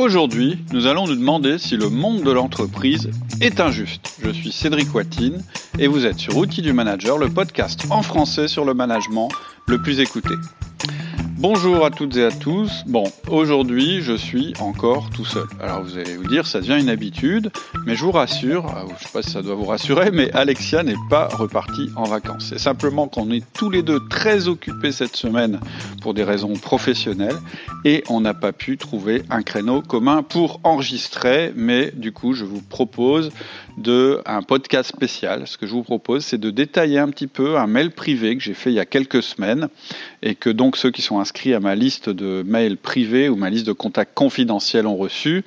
[0.00, 3.10] Aujourd'hui, nous allons nous demander si le monde de l'entreprise
[3.42, 4.14] est injuste.
[4.22, 5.42] Je suis Cédric Watine
[5.78, 9.28] et vous êtes sur Outils du Manager, le podcast en français sur le management
[9.66, 10.32] le plus écouté.
[11.40, 12.84] Bonjour à toutes et à tous.
[12.86, 15.46] Bon, aujourd'hui, je suis encore tout seul.
[15.58, 17.50] Alors vous allez vous dire, ça devient une habitude,
[17.86, 20.82] mais je vous rassure, ah, je sais pas si ça doit vous rassurer, mais Alexia
[20.82, 22.48] n'est pas repartie en vacances.
[22.50, 25.60] C'est simplement qu'on est tous les deux très occupés cette semaine
[26.02, 27.38] pour des raisons professionnelles
[27.86, 32.44] et on n'a pas pu trouver un créneau commun pour enregistrer, mais du coup, je
[32.44, 33.30] vous propose
[33.78, 35.46] de un podcast spécial.
[35.46, 38.42] Ce que je vous propose, c'est de détailler un petit peu un mail privé que
[38.42, 39.68] j'ai fait il y a quelques semaines
[40.22, 43.66] et que donc ceux qui sont à ma liste de mails privés ou ma liste
[43.66, 45.44] de contacts confidentiels ont reçu.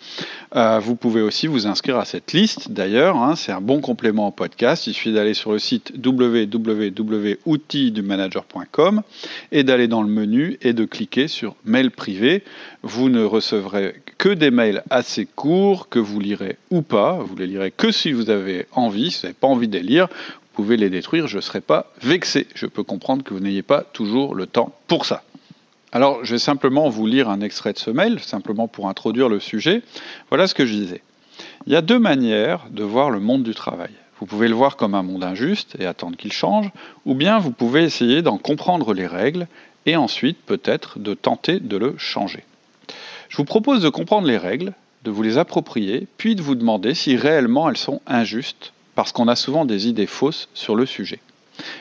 [0.55, 2.71] Euh, vous pouvez aussi vous inscrire à cette liste.
[2.71, 4.87] D'ailleurs, hein, c'est un bon complément au podcast.
[4.87, 9.03] Il suffit d'aller sur le site www.outildumanager.com
[9.51, 12.43] et d'aller dans le menu et de cliquer sur mail privé.
[12.81, 17.13] Vous ne recevrez que des mails assez courts que vous lirez ou pas.
[17.13, 19.11] Vous les lirez que si vous avez envie.
[19.11, 21.27] Si vous n'avez pas envie de les lire, vous pouvez les détruire.
[21.27, 22.47] Je ne serai pas vexé.
[22.55, 25.23] Je peux comprendre que vous n'ayez pas toujours le temps pour ça.
[25.95, 29.39] Alors, je vais simplement vous lire un extrait de ce mail, simplement pour introduire le
[29.39, 29.83] sujet.
[30.29, 31.03] Voilà ce que je disais.
[31.67, 33.91] Il y a deux manières de voir le monde du travail.
[34.19, 36.71] Vous pouvez le voir comme un monde injuste et attendre qu'il change,
[37.05, 39.47] ou bien vous pouvez essayer d'en comprendre les règles
[39.85, 42.43] et ensuite peut-être de tenter de le changer.
[43.29, 46.95] Je vous propose de comprendre les règles, de vous les approprier, puis de vous demander
[46.95, 51.19] si réellement elles sont injustes, parce qu'on a souvent des idées fausses sur le sujet.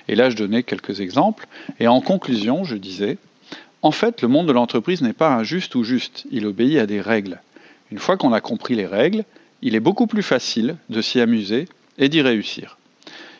[0.07, 1.47] Et là, je donnais quelques exemples,
[1.81, 3.17] et en conclusion, je disais,
[3.83, 7.01] en fait, le monde de l'entreprise n'est pas injuste ou juste, il obéit à des
[7.01, 7.41] règles.
[7.91, 9.25] Une fois qu'on a compris les règles,
[9.61, 12.79] il est beaucoup plus facile de s'y amuser et d'y réussir.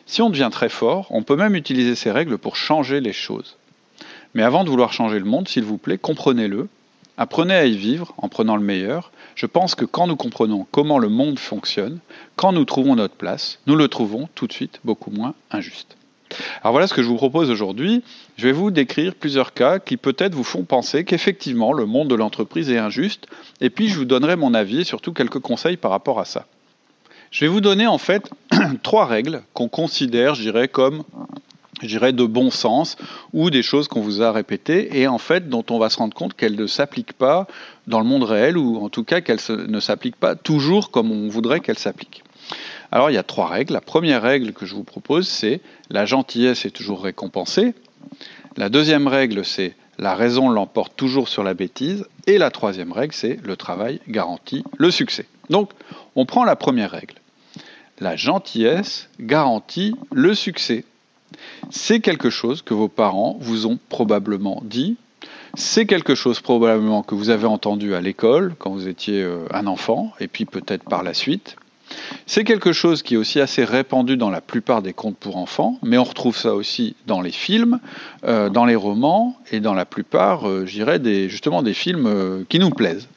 [0.05, 3.57] Si on devient très fort, on peut même utiliser ces règles pour changer les choses.
[4.33, 6.67] Mais avant de vouloir changer le monde, s'il vous plaît, comprenez-le,
[7.17, 9.11] apprenez à y vivre en prenant le meilleur.
[9.35, 11.99] Je pense que quand nous comprenons comment le monde fonctionne,
[12.35, 15.95] quand nous trouvons notre place, nous le trouvons tout de suite beaucoup moins injuste.
[16.61, 18.03] Alors voilà ce que je vous propose aujourd'hui.
[18.37, 22.15] Je vais vous décrire plusieurs cas qui peut-être vous font penser qu'effectivement le monde de
[22.15, 23.27] l'entreprise est injuste,
[23.61, 26.45] et puis je vous donnerai mon avis et surtout quelques conseils par rapport à ça.
[27.31, 28.29] Je vais vous donner en fait
[28.83, 31.03] trois règles qu'on considère, je comme
[31.83, 32.97] de bon sens
[33.33, 36.13] ou des choses qu'on vous a répétées et en fait dont on va se rendre
[36.13, 37.47] compte qu'elles ne s'appliquent pas
[37.87, 41.29] dans le monde réel ou en tout cas qu'elles ne s'appliquent pas toujours comme on
[41.29, 42.23] voudrait qu'elles s'appliquent.
[42.93, 43.73] Alors il y a trois règles.
[43.73, 47.73] La première règle que je vous propose, c'est la gentillesse est toujours récompensée.
[48.55, 52.05] La deuxième règle, c'est la raison l'emporte toujours sur la bêtise.
[52.27, 55.25] Et la troisième règle, c'est le travail garantit le succès.
[55.49, 55.71] Donc,
[56.15, 57.15] on prend la première règle.
[57.99, 60.85] La gentillesse garantit le succès.
[61.71, 64.97] C'est quelque chose que vos parents vous ont probablement dit.
[65.55, 69.65] C'est quelque chose probablement que vous avez entendu à l'école quand vous étiez euh, un
[69.65, 71.55] enfant, et puis peut-être par la suite.
[72.25, 75.77] C'est quelque chose qui est aussi assez répandu dans la plupart des contes pour enfants,
[75.83, 77.79] mais on retrouve ça aussi dans les films,
[78.25, 82.07] euh, dans les romans et dans la plupart, euh, je dirais, des, justement des films
[82.07, 83.07] euh, qui nous plaisent.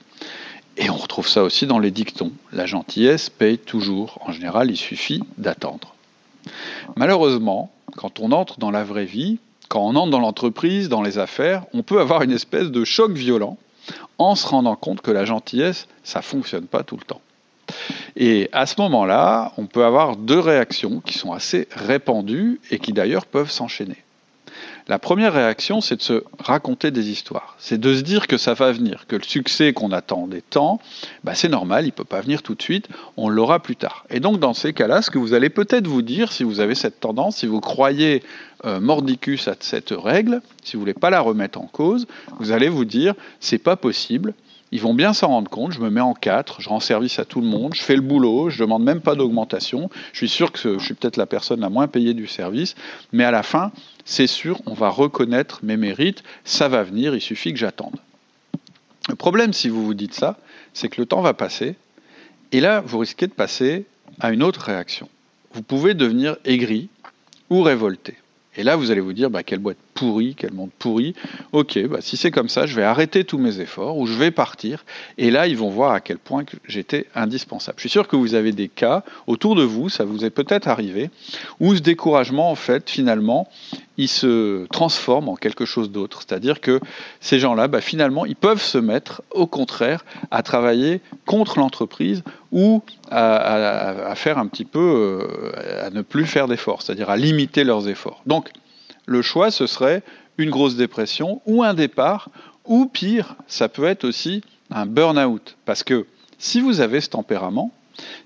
[0.76, 2.32] Et on retrouve ça aussi dans les dictons.
[2.52, 4.18] La gentillesse paye toujours.
[4.26, 5.94] En général, il suffit d'attendre.
[6.96, 9.38] Malheureusement, quand on entre dans la vraie vie,
[9.68, 13.12] quand on entre dans l'entreprise, dans les affaires, on peut avoir une espèce de choc
[13.12, 13.56] violent
[14.18, 17.20] en se rendant compte que la gentillesse, ça fonctionne pas tout le temps.
[18.16, 22.92] Et à ce moment-là, on peut avoir deux réactions qui sont assez répandues et qui
[22.92, 23.96] d'ailleurs peuvent s'enchaîner.
[24.88, 27.56] La première réaction, c'est de se raconter des histoires.
[27.58, 30.80] C'est de se dire que ça va venir, que le succès qu'on attend des temps,
[31.24, 34.04] bah c'est normal, il ne peut pas venir tout de suite, on l'aura plus tard.
[34.10, 36.76] Et donc dans ces cas-là, ce que vous allez peut-être vous dire, si vous avez
[36.76, 38.22] cette tendance, si vous croyez
[38.64, 42.06] euh, mordicus à cette règle, si vous ne voulez pas la remettre en cause,
[42.38, 44.34] vous allez vous dire, c'est pas possible,
[44.72, 45.72] ils vont bien s'en rendre compte.
[45.72, 48.02] Je me mets en quatre, je rends service à tout le monde, je fais le
[48.02, 49.90] boulot, je demande même pas d'augmentation.
[50.12, 52.74] Je suis sûr que je suis peut-être la personne la moins payée du service,
[53.12, 53.72] mais à la fin,
[54.04, 56.22] c'est sûr, on va reconnaître mes mérites.
[56.44, 57.96] Ça va venir, il suffit que j'attende.
[59.08, 60.36] Le problème, si vous vous dites ça,
[60.72, 61.76] c'est que le temps va passer,
[62.52, 63.86] et là, vous risquez de passer
[64.20, 65.08] à une autre réaction.
[65.52, 66.88] Vous pouvez devenir aigri
[67.50, 68.14] ou révolté.
[68.56, 71.14] Et là, vous allez vous dire, bah, quelle boîte pourrie, quel monde pourri.
[71.52, 74.30] Ok, bah, si c'est comme ça, je vais arrêter tous mes efforts ou je vais
[74.30, 74.84] partir.
[75.18, 77.76] Et là, ils vont voir à quel point j'étais indispensable.
[77.78, 80.68] Je suis sûr que vous avez des cas autour de vous, ça vous est peut-être
[80.68, 81.10] arrivé,
[81.58, 83.48] où ce découragement, en fait, finalement,
[83.96, 86.20] il se transforme en quelque chose d'autre.
[86.20, 86.80] C'est-à-dire que
[87.20, 92.22] ces gens-là, bah, finalement, ils peuvent se mettre, au contraire, à travailler contre l'entreprise
[92.52, 94.78] ou à, faire un petit peu,
[95.24, 98.22] euh, à ne plus faire d'efforts, c'est-à-dire à limiter leurs efforts.
[98.26, 98.50] Donc,
[99.06, 100.02] le choix, ce serait
[100.36, 102.28] une grosse dépression ou un départ,
[102.64, 105.56] ou pire, ça peut être aussi un burn-out.
[105.64, 106.06] Parce que
[106.38, 107.72] si vous avez ce tempérament,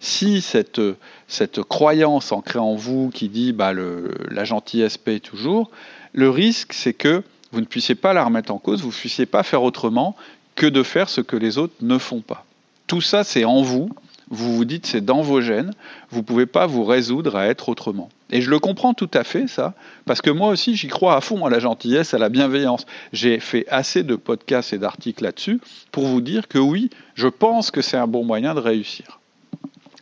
[0.00, 0.81] si cette,
[1.29, 5.71] cette croyance ancrée en vous qui dit bah, le, la gentillesse paye toujours,
[6.12, 7.23] le risque c'est que
[7.53, 10.17] vous ne puissiez pas la remettre en cause, vous ne puissiez pas faire autrement
[10.55, 12.44] que de faire ce que les autres ne font pas.
[12.87, 13.91] Tout ça c'est en vous,
[14.31, 15.73] vous vous dites c'est dans vos gènes,
[16.11, 18.09] vous ne pouvez pas vous résoudre à être autrement.
[18.31, 19.75] Et je le comprends tout à fait, ça,
[20.06, 22.87] parce que moi aussi, j'y crois à fond à la gentillesse, à la bienveillance.
[23.12, 25.61] J'ai fait assez de podcasts et d'articles là-dessus
[25.91, 29.19] pour vous dire que oui, je pense que c'est un bon moyen de réussir.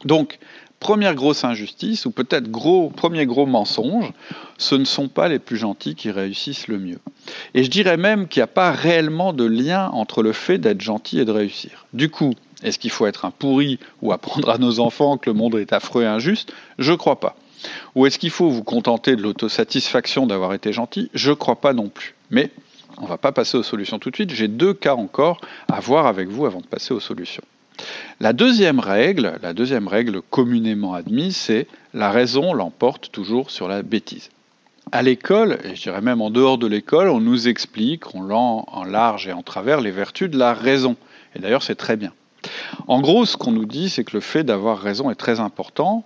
[0.04, 0.38] Donc,
[0.80, 2.50] première grosse injustice, ou peut-être
[2.92, 4.12] premier gros mensonge,
[4.58, 6.98] ce ne sont pas les plus gentils qui réussissent le mieux.
[7.54, 10.80] Et je dirais même qu'il n'y a pas réellement de lien entre le fait d'être
[10.80, 11.86] gentil et de réussir.
[11.92, 15.34] Du coup, est-ce qu'il faut être un pourri ou apprendre à nos enfants que le
[15.34, 16.52] monde est affreux et injuste?
[16.78, 17.37] Je ne crois pas.
[17.94, 21.10] Ou est-ce qu'il faut vous contenter de l'autosatisfaction d'avoir été gentil?
[21.14, 22.14] Je ne crois pas non plus.
[22.31, 22.50] Mais
[22.99, 24.32] on ne va pas passer aux solutions tout de suite.
[24.32, 27.44] J'ai deux cas encore à voir avec vous avant de passer aux solutions.
[28.20, 33.82] La deuxième règle, la deuxième règle communément admise, c'est la raison l'emporte toujours sur la
[33.82, 34.31] bêtise.
[34.90, 38.84] À l'école, et je dirais même en dehors de l'école, on nous explique on en
[38.84, 40.96] large et en travers les vertus de la raison.
[41.37, 42.12] Et d'ailleurs, c'est très bien.
[42.87, 46.05] En gros, ce qu'on nous dit, c'est que le fait d'avoir raison est très important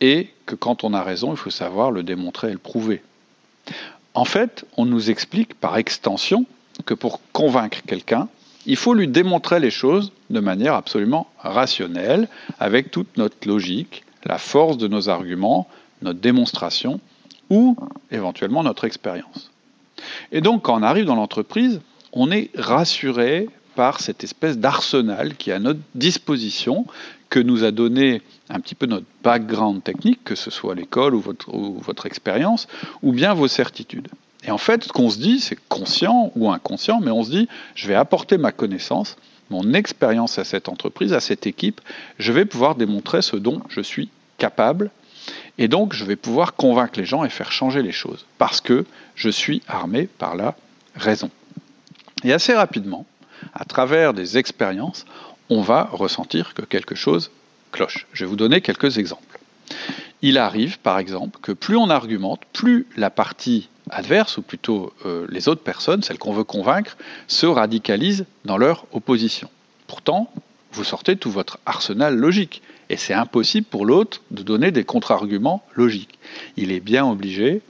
[0.00, 3.02] et que quand on a raison, il faut savoir le démontrer et le prouver.
[4.14, 6.46] En fait, on nous explique par extension
[6.86, 8.28] que pour convaincre quelqu'un,
[8.66, 12.28] il faut lui démontrer les choses de manière absolument rationnelle,
[12.58, 15.68] avec toute notre logique, la force de nos arguments,
[16.02, 17.00] notre démonstration
[17.50, 17.76] ou
[18.10, 19.50] éventuellement notre expérience.
[20.32, 21.80] Et donc quand on arrive dans l'entreprise,
[22.12, 26.86] on est rassuré par cette espèce d'arsenal qui est à notre disposition,
[27.30, 31.20] que nous a donné un petit peu notre background technique, que ce soit l'école ou
[31.20, 32.68] votre, expérience,
[33.02, 34.08] ou bien vos certitudes.
[34.46, 37.48] Et en fait, ce qu'on se dit, c'est conscient ou inconscient, mais on se dit,
[37.74, 39.16] je vais apporter ma connaissance,
[39.50, 41.80] mon expérience à cette entreprise, à cette équipe,
[42.18, 44.90] je vais pouvoir démontrer ce dont je suis capable,
[45.58, 48.84] et donc je vais pouvoir convaincre les gens et faire changer les choses, parce que
[49.14, 50.56] je suis armé par la
[50.94, 51.30] raison.
[52.22, 53.06] Et assez rapidement,
[53.52, 55.04] à travers des expériences,
[55.50, 57.30] on va ressentir que quelque chose
[57.72, 58.06] cloche.
[58.12, 59.38] Je vais vous donner quelques exemples.
[60.22, 65.26] Il arrive, par exemple, que plus on argumente, plus la partie adverse, ou plutôt euh,
[65.28, 66.96] les autres personnes, celles qu'on veut convaincre,
[67.26, 69.50] se radicalisent dans leur opposition.
[69.86, 70.30] Pourtant,
[70.72, 75.64] vous sortez tout votre arsenal logique, et c'est impossible pour l'autre de donner des contre-arguments
[75.74, 76.18] logiques.
[76.56, 77.60] Il est bien obligé,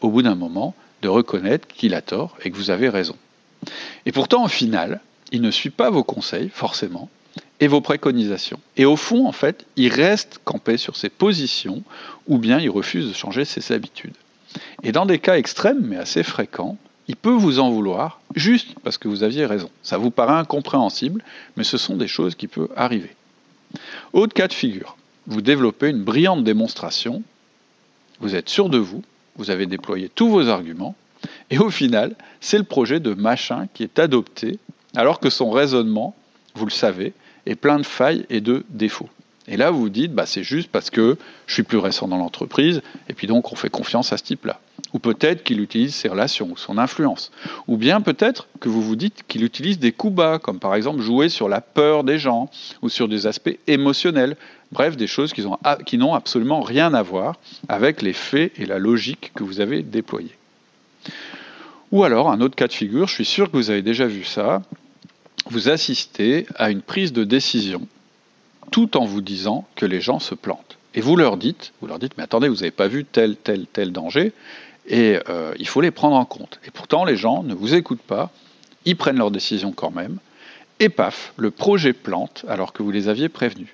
[0.00, 3.16] au bout d'un moment, de reconnaître qu'il a tort et que vous avez raison.
[4.06, 5.00] Et pourtant, au final,
[5.32, 7.08] il ne suit pas vos conseils, forcément,
[7.60, 8.60] et vos préconisations.
[8.76, 11.82] Et au fond, en fait, il reste campé sur ses positions,
[12.26, 14.14] ou bien il refuse de changer ses habitudes.
[14.82, 16.76] Et dans des cas extrêmes, mais assez fréquents,
[17.08, 19.70] il peut vous en vouloir juste parce que vous aviez raison.
[19.82, 21.22] Ça vous paraît incompréhensible,
[21.56, 23.14] mais ce sont des choses qui peuvent arriver.
[24.12, 24.96] Autre cas de figure,
[25.26, 27.22] vous développez une brillante démonstration,
[28.20, 29.02] vous êtes sûr de vous,
[29.36, 30.94] vous avez déployé tous vos arguments,
[31.50, 34.58] et au final, c'est le projet de machin qui est adopté
[34.96, 36.14] alors que son raisonnement,
[36.54, 37.12] vous le savez,
[37.46, 39.08] est plein de failles et de défauts.
[39.46, 42.16] Et là, vous vous dites, bah, c'est juste parce que je suis plus récent dans
[42.16, 42.80] l'entreprise,
[43.10, 44.58] et puis donc on fait confiance à ce type-là.
[44.94, 47.30] Ou peut-être qu'il utilise ses relations ou son influence.
[47.68, 51.02] Ou bien peut-être que vous vous dites qu'il utilise des coups bas, comme par exemple
[51.02, 52.48] jouer sur la peur des gens,
[52.80, 54.36] ou sur des aspects émotionnels.
[54.72, 57.36] Bref, des choses qui n'ont absolument rien à voir
[57.68, 60.36] avec les faits et la logique que vous avez déployés.
[61.92, 64.24] Ou alors, un autre cas de figure, je suis sûr que vous avez déjà vu
[64.24, 64.62] ça,
[65.46, 67.86] vous assistez à une prise de décision
[68.70, 70.78] tout en vous disant que les gens se plantent.
[70.94, 73.66] Et vous leur dites, vous leur dites, mais attendez, vous n'avez pas vu tel, tel,
[73.66, 74.32] tel danger,
[74.86, 76.60] et euh, il faut les prendre en compte.
[76.66, 78.30] Et pourtant, les gens ne vous écoutent pas,
[78.84, 80.18] ils prennent leur décision quand même,
[80.80, 83.68] et paf, le projet plante alors que vous les aviez prévenus.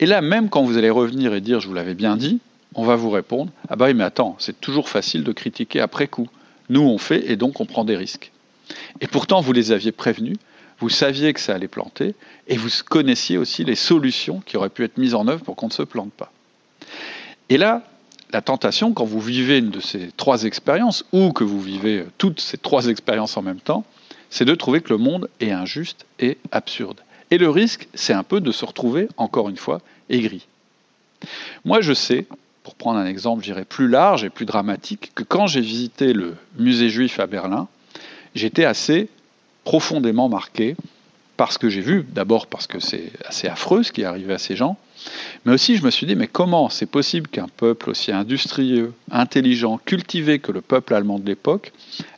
[0.00, 2.40] Et là, même quand vous allez revenir et dire, je vous l'avais bien dit,
[2.74, 6.06] on va vous répondre, ah bah oui, mais attends, c'est toujours facile de critiquer après
[6.06, 6.28] coup.
[6.68, 8.30] Nous, on fait et donc on prend des risques.
[9.00, 10.36] Et pourtant, vous les aviez prévenus,
[10.80, 12.14] vous saviez que ça allait planter,
[12.46, 15.68] et vous connaissiez aussi les solutions qui auraient pu être mises en œuvre pour qu'on
[15.68, 16.32] ne se plante pas.
[17.48, 17.82] Et là,
[18.30, 22.40] la tentation, quand vous vivez une de ces trois expériences, ou que vous vivez toutes
[22.40, 23.84] ces trois expériences en même temps,
[24.30, 27.00] c'est de trouver que le monde est injuste et absurde.
[27.30, 29.80] Et le risque, c'est un peu de se retrouver, encore une fois,
[30.10, 30.46] aigri.
[31.64, 32.26] Moi, je sais,
[32.62, 36.36] pour prendre un exemple, je plus large et plus dramatique, que quand j'ai visité le
[36.58, 37.68] musée juif à Berlin,
[38.34, 39.08] j'étais assez
[39.68, 40.76] profondément marqué
[41.36, 44.38] parce que j'ai vu, d'abord parce que c'est assez affreux ce qui est arrivé à
[44.38, 44.78] ces gens,
[45.44, 49.78] mais aussi je me suis dit, mais comment c'est possible qu'un peuple aussi industrieux, intelligent,
[49.84, 51.74] cultivé que le peuple allemand de l'époque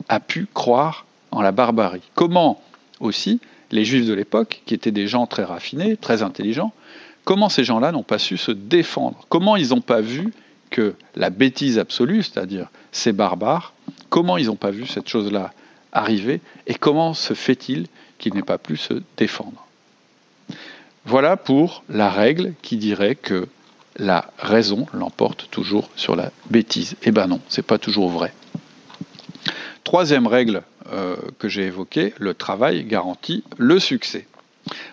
[0.07, 2.03] a pu croire en la barbarie?
[2.15, 2.61] Comment
[3.01, 3.41] aussi
[3.71, 6.71] les juifs de l'époque, qui étaient des gens très raffinés, très intelligents,
[7.25, 9.25] comment ces gens-là n'ont pas su se défendre?
[9.27, 10.31] Comment ils n'ont pas vu
[10.69, 13.73] que la bêtise absolue, c'est-à-dire ces barbares,
[14.09, 15.51] comment ils n'ont pas vu cette chose-là
[15.91, 19.65] arriver et comment se fait-il qu'ils n'aient pas pu se défendre
[21.05, 23.47] Voilà pour la règle qui dirait que
[23.97, 26.95] la raison l'emporte toujours sur la bêtise.
[27.03, 28.33] Eh ben non, c'est pas toujours vrai.
[29.83, 34.27] Troisième règle euh, que j'ai évoquée, le travail garantit le succès.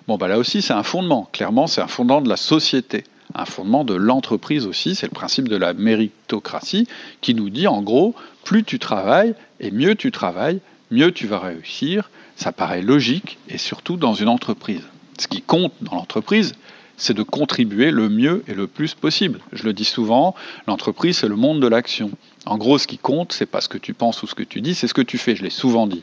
[0.06, 1.28] Bon, bah là aussi, c'est un fondement.
[1.32, 4.94] Clairement, c'est un fondement de la société, un fondement de l'entreprise aussi.
[4.94, 6.88] C'est le principe de la méritocratie
[7.20, 8.14] qui nous dit, en gros,
[8.44, 12.10] plus tu travailles et mieux tu travailles, mieux tu vas réussir.
[12.36, 14.82] Ça paraît logique et surtout dans une entreprise.
[15.18, 16.54] Ce qui compte dans l'entreprise,
[16.96, 19.40] c'est de contribuer le mieux et le plus possible.
[19.52, 20.34] Je le dis souvent,
[20.66, 22.10] l'entreprise, c'est le monde de l'action.
[22.44, 24.60] En gros, ce qui compte, c'est pas ce que tu penses ou ce que tu
[24.60, 25.36] dis, c'est ce que tu fais.
[25.36, 26.02] Je l'ai souvent dit.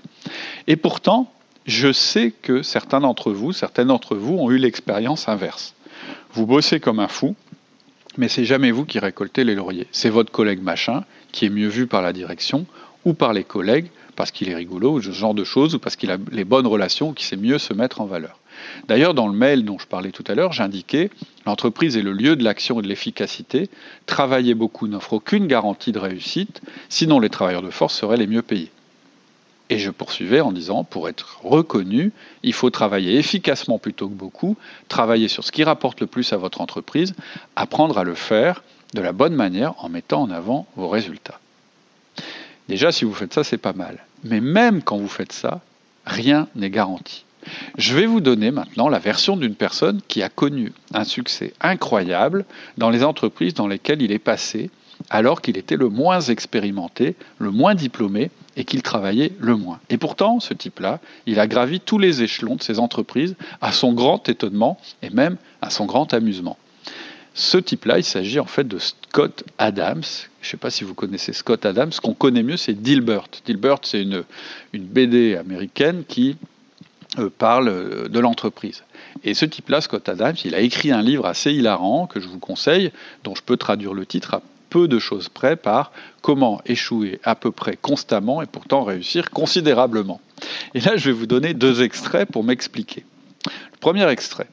[0.67, 1.31] Et pourtant,
[1.65, 5.75] je sais que certains d'entre vous, certaines d'entre vous ont eu l'expérience inverse.
[6.33, 7.35] Vous bossez comme un fou,
[8.17, 9.87] mais c'est jamais vous qui récoltez les lauriers.
[9.91, 12.65] C'est votre collègue machin qui est mieux vu par la direction
[13.05, 15.95] ou par les collègues parce qu'il est rigolo ou ce genre de choses ou parce
[15.95, 18.39] qu'il a les bonnes relations qu'il sait mieux se mettre en valeur.
[18.87, 21.09] D'ailleurs, dans le mail dont je parlais tout à l'heure, j'indiquais
[21.45, 23.69] l'entreprise est le lieu de l'action et de l'efficacité.
[24.05, 28.41] Travailler beaucoup n'offre aucune garantie de réussite, sinon les travailleurs de force seraient les mieux
[28.41, 28.71] payés.
[29.69, 32.11] Et je poursuivais en disant, pour être reconnu,
[32.43, 34.57] il faut travailler efficacement plutôt que beaucoup,
[34.89, 37.15] travailler sur ce qui rapporte le plus à votre entreprise,
[37.55, 41.39] apprendre à le faire de la bonne manière en mettant en avant vos résultats.
[42.67, 44.05] Déjà, si vous faites ça, c'est pas mal.
[44.23, 45.61] Mais même quand vous faites ça,
[46.05, 47.25] rien n'est garanti.
[47.77, 52.45] Je vais vous donner maintenant la version d'une personne qui a connu un succès incroyable
[52.77, 54.71] dans les entreprises dans lesquelles il est passé,
[55.09, 59.79] alors qu'il était le moins expérimenté, le moins diplômé et qu'il travaillait le moins.
[59.89, 63.93] Et pourtant, ce type-là, il a gravi tous les échelons de ses entreprises à son
[63.93, 66.57] grand étonnement et même à son grand amusement.
[67.37, 70.03] Ce type-là, il s'agit en fait de Scott Adams.
[70.41, 71.91] Je ne sais pas si vous connaissez Scott Adams.
[71.91, 73.27] Ce qu'on connaît mieux, c'est Dilbert.
[73.45, 74.23] Dilbert, c'est une,
[74.71, 76.37] une BD américaine qui
[77.19, 78.83] euh, parle euh, de l'entreprise.
[79.25, 82.39] Et ce type-là, Scott Adams, il a écrit un livre assez hilarant que je vous
[82.39, 82.91] conseille,
[83.25, 87.35] dont je peux traduire le titre à peu de choses près par Comment échouer à
[87.35, 90.21] peu près constamment et pourtant réussir considérablement.
[90.73, 93.03] Et là, je vais vous donner deux extraits pour m'expliquer.
[93.45, 94.47] Le premier extrait.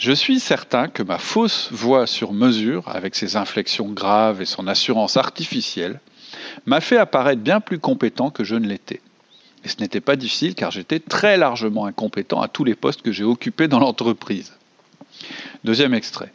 [0.00, 4.66] Je suis certain que ma fausse voix sur mesure, avec ses inflexions graves et son
[4.66, 6.00] assurance artificielle,
[6.64, 9.02] m'a fait apparaître bien plus compétent que je ne l'étais.
[9.62, 13.12] Et ce n'était pas difficile car j'étais très largement incompétent à tous les postes que
[13.12, 14.54] j'ai occupés dans l'entreprise.
[15.64, 16.32] Deuxième extrait.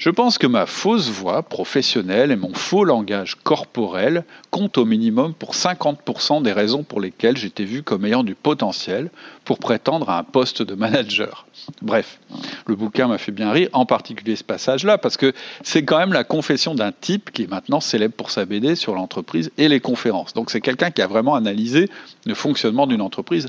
[0.00, 5.34] Je pense que ma fausse voix professionnelle et mon faux langage corporel comptent au minimum
[5.34, 9.10] pour 50% des raisons pour lesquelles j'étais vu comme ayant du potentiel
[9.44, 11.46] pour prétendre à un poste de manager.
[11.82, 12.18] Bref,
[12.66, 16.14] le bouquin m'a fait bien rire, en particulier ce passage-là, parce que c'est quand même
[16.14, 19.80] la confession d'un type qui est maintenant célèbre pour sa BD sur l'entreprise et les
[19.80, 20.32] conférences.
[20.32, 21.90] Donc c'est quelqu'un qui a vraiment analysé
[22.24, 23.48] le fonctionnement d'une entreprise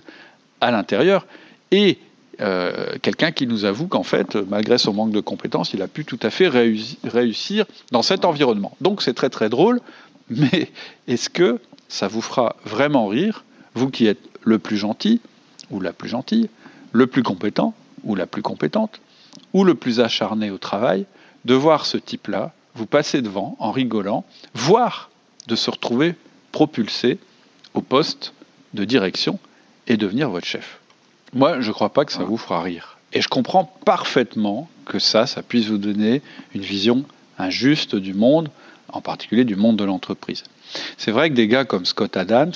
[0.60, 1.25] à l'intérieur
[1.72, 1.98] et
[2.39, 6.05] euh, quelqu'un qui nous avoue qu'en fait, malgré son manque de compétences, il a pu
[6.05, 8.75] tout à fait réussir dans cet environnement.
[8.81, 9.81] Donc c'est très très drôle,
[10.29, 10.71] mais
[11.07, 13.43] est-ce que ça vous fera vraiment rire,
[13.75, 15.19] vous qui êtes le plus gentil
[15.69, 16.50] ou la plus gentille,
[16.93, 17.73] le plus compétent
[18.03, 19.00] ou la plus compétente,
[19.53, 21.05] ou le plus acharné au travail,
[21.45, 25.09] de voir ce type-là vous passer devant en rigolant, voire
[25.47, 26.15] de se retrouver
[26.51, 27.19] propulsé
[27.73, 28.33] au poste
[28.73, 29.39] de direction
[29.88, 30.80] et devenir votre chef?
[31.33, 32.97] Moi, je ne crois pas que ça vous fera rire.
[33.13, 36.21] Et je comprends parfaitement que ça, ça puisse vous donner
[36.53, 37.05] une vision
[37.38, 38.50] injuste du monde,
[38.89, 40.43] en particulier du monde de l'entreprise.
[40.97, 42.53] C'est vrai que des gars comme Scott Adams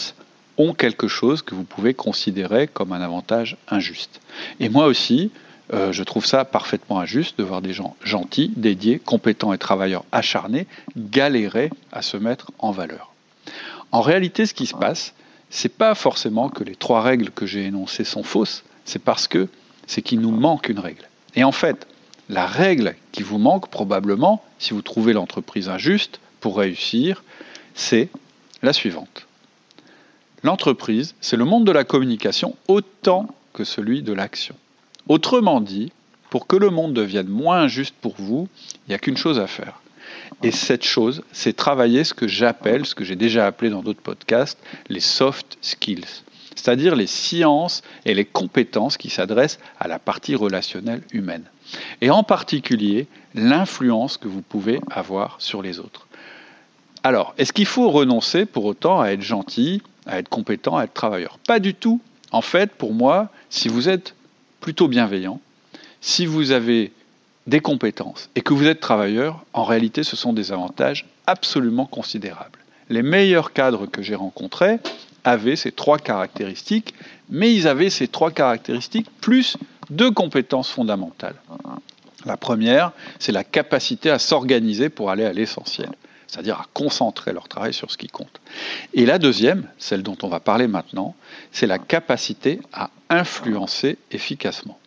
[0.57, 4.21] ont quelque chose que vous pouvez considérer comme un avantage injuste.
[4.59, 5.31] Et moi aussi,
[5.73, 10.05] euh, je trouve ça parfaitement injuste de voir des gens gentils, dédiés, compétents et travailleurs
[10.11, 10.67] acharnés
[10.97, 13.11] galérer à se mettre en valeur.
[13.91, 15.13] En réalité, ce qui se passe,
[15.55, 19.47] c'est pas forcément que les trois règles que j'ai énoncées sont fausses, c'est parce que
[19.87, 21.07] c'est qu'il nous manque une règle.
[21.35, 21.87] Et en fait,
[22.27, 27.23] la règle qui vous manque probablement, si vous trouvez l'entreprise injuste pour réussir,
[27.73, 28.09] c'est
[28.63, 29.27] la suivante.
[30.43, 34.55] L'entreprise, c'est le monde de la communication autant que celui de l'action.
[35.07, 35.93] Autrement dit,
[36.31, 38.49] pour que le monde devienne moins injuste pour vous,
[38.87, 39.79] il n'y a qu'une chose à faire.
[40.43, 44.01] Et cette chose, c'est travailler ce que j'appelle, ce que j'ai déjà appelé dans d'autres
[44.01, 44.59] podcasts,
[44.89, 46.23] les soft skills,
[46.55, 51.43] c'est-à-dire les sciences et les compétences qui s'adressent à la partie relationnelle humaine.
[52.01, 56.07] Et en particulier, l'influence que vous pouvez avoir sur les autres.
[57.03, 60.93] Alors, est-ce qu'il faut renoncer pour autant à être gentil, à être compétent, à être
[60.93, 61.37] travailleur?
[61.47, 62.01] Pas du tout.
[62.31, 64.15] En fait, pour moi, si vous êtes
[64.59, 65.39] plutôt bienveillant,
[66.01, 66.91] si vous avez
[67.47, 72.59] des compétences et que vous êtes travailleur, en réalité, ce sont des avantages absolument considérables.
[72.89, 74.79] Les meilleurs cadres que j'ai rencontrés
[75.23, 76.93] avaient ces trois caractéristiques,
[77.29, 79.57] mais ils avaient ces trois caractéristiques plus
[79.89, 81.35] deux compétences fondamentales.
[82.25, 85.89] La première, c'est la capacité à s'organiser pour aller à l'essentiel,
[86.27, 88.41] c'est-à-dire à concentrer leur travail sur ce qui compte.
[88.93, 91.15] Et la deuxième, celle dont on va parler maintenant,
[91.51, 94.79] c'est la capacité à influencer efficacement.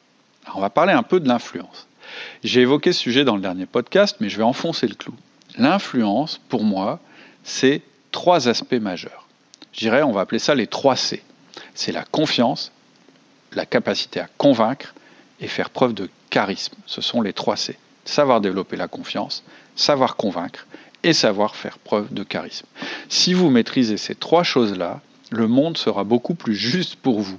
[0.55, 1.88] on va parler un peu de l'influence.
[2.45, 5.15] J'ai évoqué ce sujet dans le dernier podcast, mais je vais enfoncer le clou.
[5.57, 7.01] L'influence, pour moi,
[7.43, 7.83] c'est
[8.13, 9.27] trois aspects majeurs.
[9.73, 11.23] Je dirais, on va appeler ça les trois C.
[11.75, 12.73] C'est la confiance,
[13.53, 14.95] la capacité à convaincre
[15.41, 16.75] et faire preuve de charisme.
[16.87, 17.79] Ce sont les trois C.
[18.05, 19.45] Savoir développer la confiance,
[19.77, 20.67] savoir convaincre
[21.03, 22.67] et savoir faire preuve de charisme.
[23.09, 27.39] Si vous maîtrisez ces trois choses-là, le monde sera beaucoup plus juste pour vous.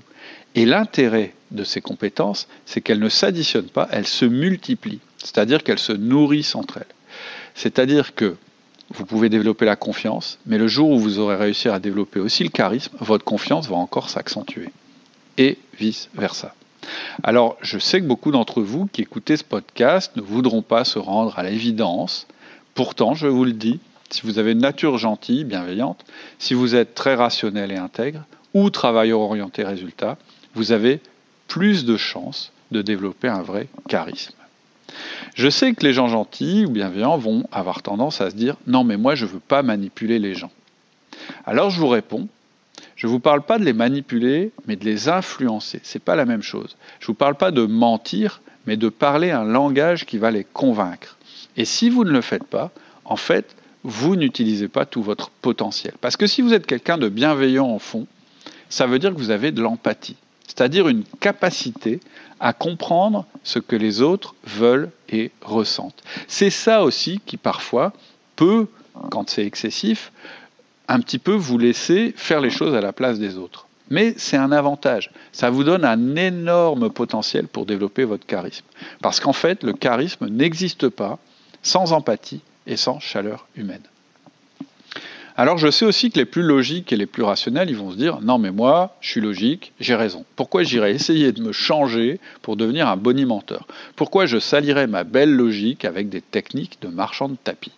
[0.55, 5.79] Et l'intérêt de ces compétences, c'est qu'elles ne s'additionnent pas, elles se multiplient, c'est-à-dire qu'elles
[5.79, 6.95] se nourrissent entre elles.
[7.55, 8.35] C'est-à-dire que
[8.91, 12.43] vous pouvez développer la confiance, mais le jour où vous aurez réussi à développer aussi
[12.43, 14.69] le charisme, votre confiance va encore s'accentuer.
[15.37, 16.55] Et vice-versa.
[17.23, 20.97] Alors, je sais que beaucoup d'entre vous qui écoutez ce podcast ne voudront pas se
[20.97, 22.27] rendre à l'évidence.
[22.73, 26.03] Pourtant, je vous le dis, si vous avez une nature gentille, bienveillante,
[26.39, 30.17] si vous êtes très rationnel et intègre, ou travailleur orienté résultat,
[30.55, 31.01] vous avez
[31.47, 34.33] plus de chances de développer un vrai charisme.
[35.35, 38.83] Je sais que les gens gentils ou bienveillants vont avoir tendance à se dire non
[38.83, 40.51] mais moi je ne veux pas manipuler les gens.
[41.45, 42.27] Alors je vous réponds,
[42.95, 45.79] je ne vous parle pas de les manipuler, mais de les influencer.
[45.83, 46.75] Ce n'est pas la même chose.
[46.99, 50.43] Je ne vous parle pas de mentir, mais de parler un langage qui va les
[50.43, 51.17] convaincre.
[51.55, 52.71] Et si vous ne le faites pas,
[53.05, 55.93] en fait, vous n'utilisez pas tout votre potentiel.
[56.01, 58.07] Parce que si vous êtes quelqu'un de bienveillant en fond,
[58.69, 60.17] ça veut dire que vous avez de l'empathie
[60.49, 61.99] c'est-à-dire une capacité
[62.39, 66.03] à comprendre ce que les autres veulent et ressentent.
[66.27, 67.93] C'est ça aussi qui parfois
[68.35, 68.67] peut,
[69.11, 70.11] quand c'est excessif,
[70.87, 73.67] un petit peu vous laisser faire les choses à la place des autres.
[73.91, 75.11] Mais c'est un avantage.
[75.31, 78.65] Ça vous donne un énorme potentiel pour développer votre charisme.
[79.01, 81.19] Parce qu'en fait, le charisme n'existe pas
[81.61, 83.83] sans empathie et sans chaleur humaine.
[85.35, 87.97] Alors je sais aussi que les plus logiques et les plus rationnels, ils vont se
[87.97, 90.25] dire non mais moi, je suis logique, j'ai raison.
[90.35, 93.65] Pourquoi j'irais essayer de me changer pour devenir un bonimenteur?
[93.95, 97.71] Pourquoi je salirais ma belle logique avec des techniques de marchand de tapis?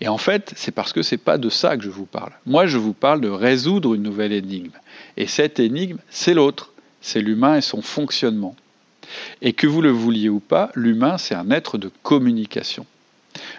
[0.00, 2.32] Et en fait, c'est parce que c'est pas de ça que je vous parle.
[2.46, 4.70] Moi, je vous parle de résoudre une nouvelle énigme.
[5.16, 8.54] Et cette énigme, c'est l'autre, c'est l'humain et son fonctionnement.
[9.42, 12.86] Et que vous le vouliez ou pas, l'humain, c'est un être de communication.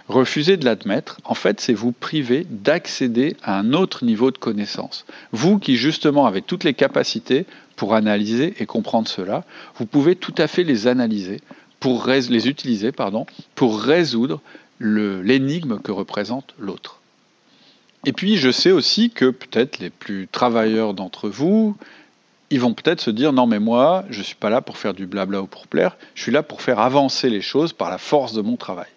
[0.08, 5.06] Refuser de l'admettre, en fait, c'est vous priver d'accéder à un autre niveau de connaissance.
[5.32, 10.36] Vous qui justement avez toutes les capacités pour analyser et comprendre cela, vous pouvez tout
[10.38, 11.40] à fait les analyser,
[11.80, 14.42] pour les utiliser pardon, pour résoudre
[14.80, 17.00] l'énigme que représente l'autre.
[18.06, 21.76] Et puis je sais aussi que peut-être les plus travailleurs d'entre vous,
[22.50, 24.94] ils vont peut-être se dire non mais moi, je ne suis pas là pour faire
[24.94, 27.98] du blabla ou pour plaire, je suis là pour faire avancer les choses par la
[27.98, 28.90] force de mon travail.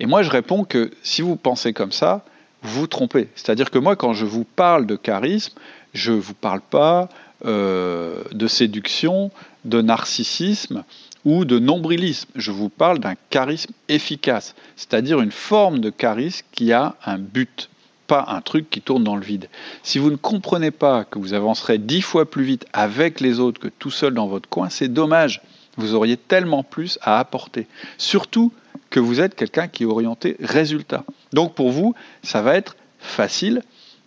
[0.00, 2.24] Et moi, je réponds que si vous pensez comme ça,
[2.62, 3.28] vous vous trompez.
[3.34, 5.54] C'est-à-dire que moi, quand je vous parle de charisme,
[5.94, 7.08] je ne vous parle pas
[7.44, 9.30] euh, de séduction,
[9.64, 10.84] de narcissisme
[11.24, 12.30] ou de nombrilisme.
[12.36, 17.68] Je vous parle d'un charisme efficace, c'est-à-dire une forme de charisme qui a un but,
[18.06, 19.48] pas un truc qui tourne dans le vide.
[19.82, 23.60] Si vous ne comprenez pas que vous avancerez dix fois plus vite avec les autres
[23.60, 25.42] que tout seul dans votre coin, c'est dommage.
[25.76, 27.66] Vous auriez tellement plus à apporter.
[27.98, 28.52] Surtout
[28.90, 31.04] que vous êtes quelqu'un qui est orienté résultat.
[31.32, 33.62] Donc pour vous, ça va être facile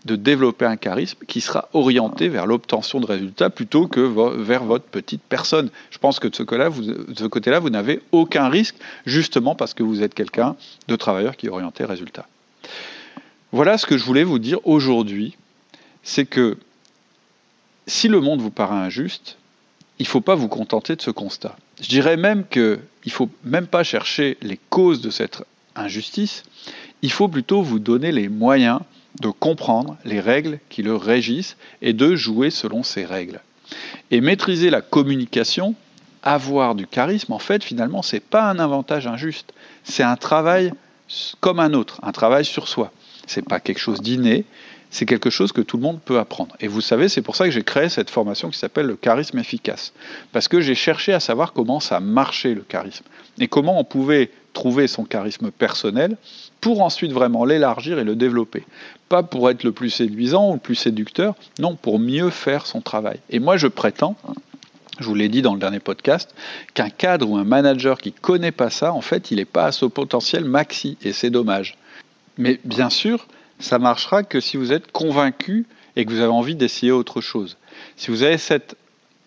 [0.06, 4.86] de développer un charisme qui sera orienté vers l'obtention de résultats plutôt que vers votre
[4.86, 5.70] petite personne.
[5.90, 8.76] Je pense que de ce côté-là, vous, n'avez aucun risque,
[9.08, 10.56] justement parce que vous êtes quelqu'un
[10.88, 12.28] de travailleur qui est orienté résultat.
[13.52, 15.36] Voilà ce que je voulais vous dire aujourd'hui,
[16.04, 16.58] c'est que
[17.88, 19.38] si le monde vous paraît injuste,
[20.00, 21.56] il ne faut pas vous contenter de ce constat.
[21.82, 25.44] Je dirais même qu'il ne faut même pas chercher les causes de cette
[25.76, 26.44] injustice,
[27.02, 28.80] il faut plutôt vous donner les moyens
[29.22, 33.42] de comprendre les règles qui le régissent et de jouer selon ces règles.
[34.12, 35.76] Et maîtriser la communication,
[36.24, 39.54] avoir du charisme, en fait, finalement, ce n'est pas un avantage injuste,
[39.84, 40.74] c'est un travail
[41.40, 42.92] comme un autre, un travail sur soi.
[43.28, 44.46] Ce n'est pas quelque chose d'inné,
[44.96, 46.56] c'est quelque chose que tout le monde peut apprendre.
[46.62, 49.38] Et vous savez, c'est pour ça que j'ai créé cette formation qui s'appelle le charisme
[49.38, 49.92] efficace.
[50.32, 53.04] Parce que j'ai cherché à savoir comment ça marchait le charisme.
[53.38, 56.16] Et comment on pouvait trouver son charisme personnel
[56.62, 58.64] pour ensuite vraiment l'élargir et le développer.
[59.10, 62.80] Pas pour être le plus séduisant ou le plus séducteur, non, pour mieux faire son
[62.80, 63.20] travail.
[63.30, 64.16] Et moi, je prétends
[64.98, 66.34] je vous l'ai dit dans le dernier podcast,
[66.74, 69.66] qu'un cadre ou un manager qui ne connaît pas ça, en fait, il n'est pas
[69.66, 71.78] à son potentiel maxi, et c'est dommage.
[72.38, 73.28] Mais bien sûr,
[73.60, 75.66] ça marchera que si vous êtes convaincu
[75.96, 77.58] et que vous avez envie d'essayer autre chose.
[77.96, 78.76] Si vous avez cette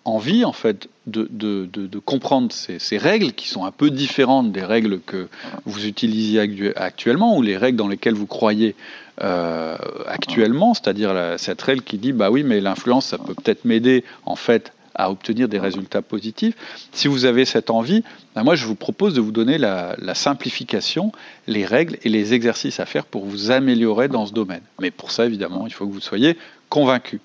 [0.04, 5.00] envie, en fait, de, de, comprendre ces, règles qui sont un peu différentes des règles
[5.00, 5.28] que
[5.64, 8.74] vous utilisiez actuellement ou les règles dans lesquelles vous croyez
[9.22, 14.04] euh, actuellement, c'est-à-dire cette règle qui dit bah oui, mais l'influence, ça peut peut-être m'aider
[14.24, 16.54] en fait à obtenir des résultats positifs.
[16.92, 18.02] Si vous avez cette envie,
[18.34, 21.12] ben moi je vous propose de vous donner la, simplification,
[21.46, 24.62] les règles et les exercices à faire pour vous améliorer dans ce domaine.
[24.80, 26.36] Mais pour ça, évidemment, il faut que vous soyez
[26.68, 27.20] convaincu.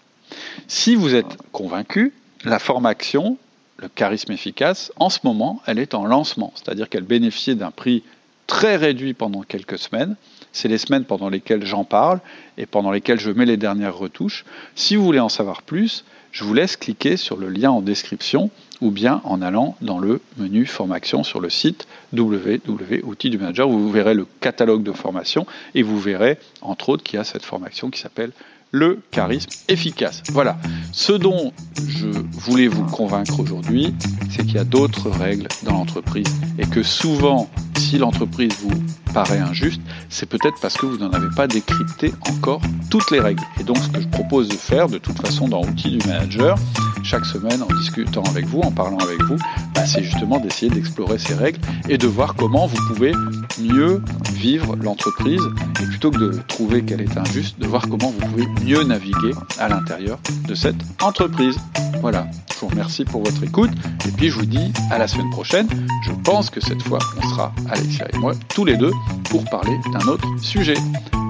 [0.68, 2.14] Si vous êtes convaincu,
[2.46, 3.38] la formation,
[3.78, 8.04] le charisme efficace, en ce moment, elle est en lancement, c'est-à-dire qu'elle bénéficie d'un prix
[8.46, 10.16] très réduit pendant quelques semaines.
[10.52, 12.20] C'est les semaines pendant lesquelles j'en parle
[12.58, 14.46] et pendant lesquelles je mets les dernières retouches.
[14.76, 18.50] Si vous voulez en savoir plus, je vous laisse cliquer sur le lien en description
[18.82, 23.70] ou bien en allant dans le menu formation sur le site www.outils du manager.
[23.70, 27.44] Vous verrez le catalogue de formation et vous verrez entre autres qu'il y a cette
[27.44, 28.32] formation qui s'appelle
[28.74, 30.24] le charisme efficace.
[30.32, 30.58] Voilà.
[30.92, 31.54] Ce dont
[31.88, 33.94] je voulais vous convaincre aujourd'hui,
[34.30, 38.84] c'est qu'il y a d'autres règles dans l'entreprise et que souvent, si l'entreprise vous
[39.14, 43.44] paraît injuste, c'est peut-être parce que vous n'en avez pas décrypté encore toutes les règles.
[43.60, 46.58] Et donc, ce que je propose de faire, de toute façon, dans l'outil du manager,
[47.04, 49.38] chaque semaine, en discutant avec vous, en parlant avec vous,
[49.76, 51.60] bah, c'est justement d'essayer d'explorer ces règles
[51.90, 53.12] et de voir comment vous pouvez
[53.60, 54.02] mieux
[54.34, 55.42] vivre l'entreprise
[55.82, 59.34] et plutôt que de trouver qu'elle est injuste, de voir comment vous pouvez mieux naviguer
[59.60, 61.58] à l'intérieur de cette entreprise.
[62.02, 63.72] Voilà, je vous remercie pour votre écoute
[64.08, 65.68] et puis je vous dis à la semaine prochaine.
[66.04, 68.92] Je pense que cette fois, on sera, Alexia et moi, tous les deux,
[69.30, 70.76] pour parler d'un autre sujet.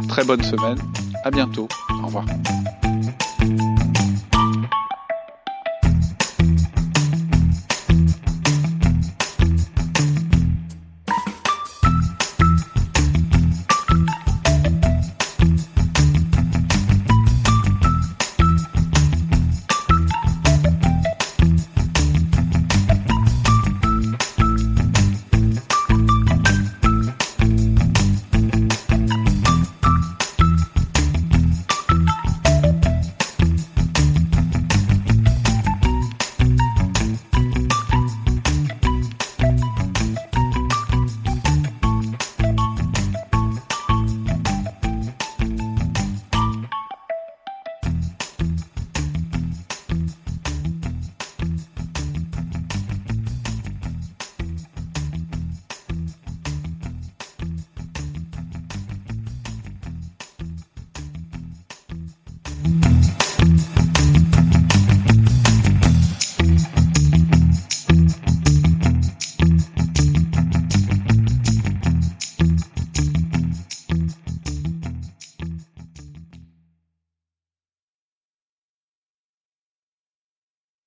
[0.07, 0.77] Très bonne semaine,
[1.23, 1.67] à bientôt,
[2.01, 2.25] au revoir.